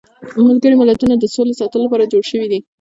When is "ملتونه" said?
0.81-1.13